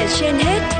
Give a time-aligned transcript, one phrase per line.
[0.00, 0.79] là trên hết.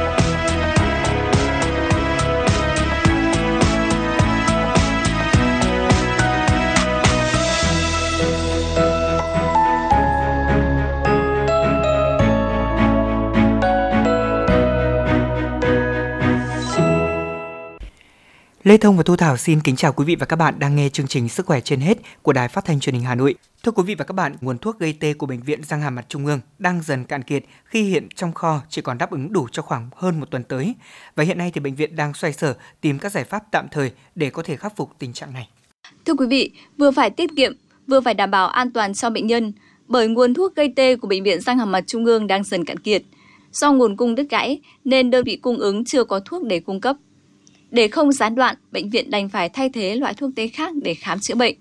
[18.63, 20.89] Lê Thông và Thu Thảo xin kính chào quý vị và các bạn đang nghe
[20.89, 23.35] chương trình Sức khỏe trên hết của Đài Phát thanh Truyền hình Hà Nội.
[23.63, 25.95] Thưa quý vị và các bạn, nguồn thuốc gây tê của bệnh viện răng hàm
[25.95, 29.33] mặt Trung ương đang dần cạn kiệt khi hiện trong kho chỉ còn đáp ứng
[29.33, 30.75] đủ cho khoảng hơn một tuần tới.
[31.17, 33.93] Và hiện nay thì bệnh viện đang xoay sở tìm các giải pháp tạm thời
[34.15, 35.49] để có thể khắc phục tình trạng này.
[36.05, 37.53] Thưa quý vị, vừa phải tiết kiệm,
[37.87, 39.53] vừa phải đảm bảo an toàn cho bệnh nhân
[39.89, 42.65] bởi nguồn thuốc gây tê của bệnh viện răng hàm mặt Trung ương đang dần
[42.65, 43.03] cạn kiệt.
[43.53, 46.81] Do nguồn cung đứt gãy nên đơn vị cung ứng chưa có thuốc để cung
[46.81, 46.97] cấp.
[47.71, 50.95] Để không gián đoạn, bệnh viện đành phải thay thế loại thuốc tê khác để
[50.95, 51.55] khám chữa bệnh.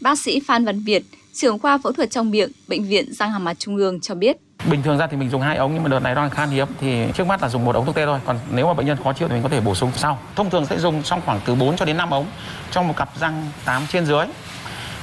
[0.00, 1.02] Bác sĩ Phan Văn Việt,
[1.34, 4.36] trưởng khoa phẫu thuật trong miệng, bệnh viện răng hàm mặt Trung ương cho biết.
[4.70, 6.66] Bình thường ra thì mình dùng hai ống nhưng mà đợt này đang khan hiếm
[6.80, 8.18] thì trước mắt là dùng một ống thuốc tê thôi.
[8.24, 10.18] Còn nếu mà bệnh nhân khó chịu thì mình có thể bổ sung sau.
[10.36, 12.26] Thông thường sẽ dùng trong khoảng từ 4 cho đến 5 ống
[12.70, 14.26] trong một cặp răng 8 trên dưới.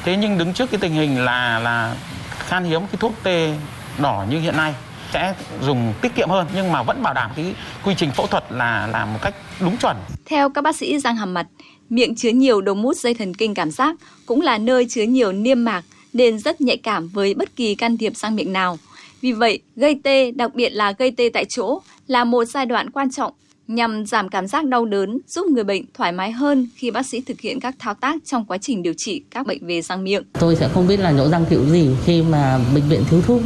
[0.04, 1.96] Thế nhưng đứng trước cái tình hình là là
[2.38, 3.56] khan hiếm cái thuốc tê
[3.98, 4.74] đỏ như hiện nay
[5.14, 8.44] sẽ dùng tiết kiệm hơn nhưng mà vẫn bảo đảm cái quy trình phẫu thuật
[8.50, 9.98] là là một cách đúng chuẩn.
[10.26, 11.48] Theo các bác sĩ răng hàm mặt,
[11.90, 13.96] miệng chứa nhiều đầu mút dây thần kinh cảm giác
[14.26, 17.98] cũng là nơi chứa nhiều niêm mạc nên rất nhạy cảm với bất kỳ can
[17.98, 18.78] thiệp sang miệng nào.
[19.22, 22.90] Vì vậy, gây tê, đặc biệt là gây tê tại chỗ là một giai đoạn
[22.90, 23.34] quan trọng
[23.76, 27.22] nhằm giảm cảm giác đau đớn, giúp người bệnh thoải mái hơn khi bác sĩ
[27.22, 30.24] thực hiện các thao tác trong quá trình điều trị các bệnh về răng miệng.
[30.40, 33.42] Tôi sẽ không biết là nhổ răng kiểu gì khi mà bệnh viện thiếu thuốc.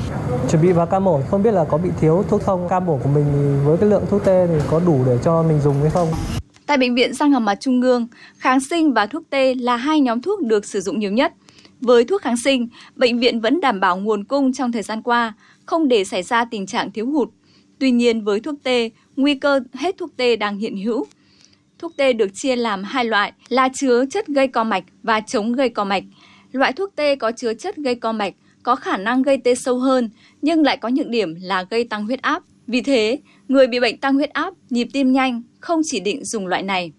[0.51, 2.67] Chuẩn bị vào ca mổ không biết là có bị thiếu thuốc không?
[2.69, 3.25] Ca mổ của mình
[3.65, 6.07] với cái lượng thuốc tê thì có đủ để cho mình dùng hay không?
[6.65, 9.99] Tại bệnh viện răng hàm mặt Trung ương, kháng sinh và thuốc tê là hai
[9.99, 11.33] nhóm thuốc được sử dụng nhiều nhất.
[11.81, 15.33] Với thuốc kháng sinh, bệnh viện vẫn đảm bảo nguồn cung trong thời gian qua,
[15.65, 17.29] không để xảy ra tình trạng thiếu hụt.
[17.79, 21.05] Tuy nhiên với thuốc tê, nguy cơ hết thuốc tê đang hiện hữu.
[21.79, 25.53] Thuốc tê được chia làm hai loại là chứa chất gây co mạch và chống
[25.53, 26.03] gây co mạch.
[26.51, 28.33] Loại thuốc tê có chứa chất gây co mạch
[28.63, 30.09] có khả năng gây tê sâu hơn
[30.41, 32.43] nhưng lại có nhược điểm là gây tăng huyết áp.
[32.67, 36.47] Vì thế, người bị bệnh tăng huyết áp, nhịp tim nhanh không chỉ định dùng
[36.47, 36.91] loại này.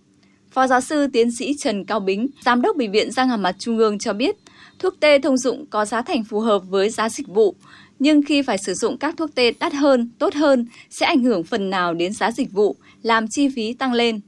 [0.51, 3.57] Phó giáo sư tiến sĩ Trần Cao Bính, giám đốc bệnh viện răng hàm mặt
[3.59, 4.37] Trung ương cho biết,
[4.79, 7.55] thuốc tê thông dụng có giá thành phù hợp với giá dịch vụ,
[7.99, 11.45] nhưng khi phải sử dụng các thuốc tê đắt hơn, tốt hơn sẽ ảnh hưởng
[11.45, 14.21] phần nào đến giá dịch vụ, làm chi phí tăng lên.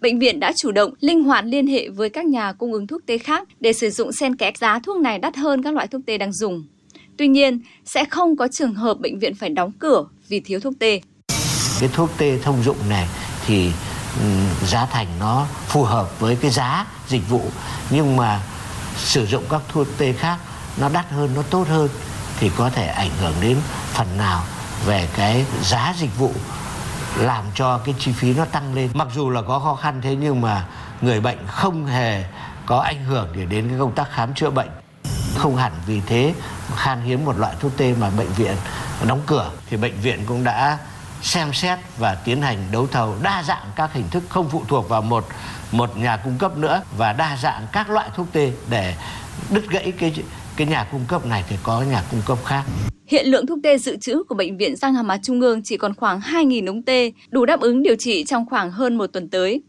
[0.00, 3.00] Bệnh viện đã chủ động, linh hoạt liên hệ với các nhà cung ứng thuốc
[3.06, 6.00] tê khác để sử dụng xen kẽ giá thuốc này đắt hơn các loại thuốc
[6.06, 6.64] tê đang dùng.
[7.16, 10.74] Tuy nhiên, sẽ không có trường hợp bệnh viện phải đóng cửa vì thiếu thuốc
[10.78, 11.00] tê.
[11.80, 13.08] Cái thuốc tê thông dụng này
[13.46, 13.70] thì
[14.66, 17.42] giá thành nó phù hợp với cái giá dịch vụ
[17.90, 18.40] nhưng mà
[18.96, 20.38] sử dụng các thuốc tê khác
[20.80, 21.88] nó đắt hơn, nó tốt hơn
[22.40, 23.56] thì có thể ảnh hưởng đến
[23.92, 24.42] phần nào
[24.86, 26.32] về cái giá dịch vụ
[27.16, 28.90] làm cho cái chi phí nó tăng lên.
[28.94, 30.64] Mặc dù là có khó khăn thế nhưng mà
[31.00, 32.24] người bệnh không hề
[32.66, 34.68] có ảnh hưởng để đến cái công tác khám chữa bệnh.
[35.36, 36.34] Không hẳn vì thế,
[36.76, 38.56] khan hiếm một loại thuốc tê mà bệnh viện
[39.06, 39.50] đóng cửa.
[39.70, 40.78] Thì bệnh viện cũng đã
[41.22, 44.88] xem xét và tiến hành đấu thầu đa dạng các hình thức không phụ thuộc
[44.88, 45.26] vào một
[45.72, 48.94] một nhà cung cấp nữa và đa dạng các loại thuốc tê để
[49.50, 50.14] đứt gãy cái
[50.60, 52.64] cái nhà cung cấp này thì có nhà cung cấp khác.
[53.06, 55.76] Hiện lượng thuốc tê dự trữ của Bệnh viện Răng Hàm Mặt Trung ương chỉ
[55.76, 59.28] còn khoảng 2.000 ống tê, đủ đáp ứng điều trị trong khoảng hơn một tuần
[59.28, 59.62] tới.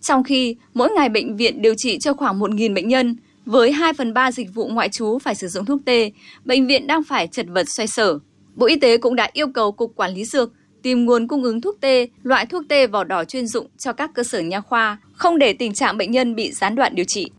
[0.00, 3.92] Trong khi mỗi ngày bệnh viện điều trị cho khoảng 1.000 bệnh nhân, với 2
[3.92, 6.10] phần 3 dịch vụ ngoại trú phải sử dụng thuốc tê,
[6.44, 8.18] bệnh viện đang phải chật vật xoay sở.
[8.54, 10.52] Bộ Y tế cũng đã yêu cầu Cục Quản lý Dược
[10.82, 14.10] tìm nguồn cung ứng thuốc tê, loại thuốc tê vỏ đỏ chuyên dụng cho các
[14.14, 17.30] cơ sở nha khoa, không để tình trạng bệnh nhân bị gián đoạn điều trị.